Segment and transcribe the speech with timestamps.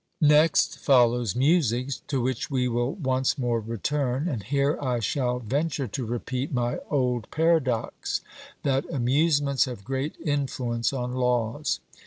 [0.23, 5.87] Next follows music, to which we will once more return; and here I shall venture
[5.89, 8.21] to repeat my old paradox,
[8.63, 11.81] that amusements have great influence on laws.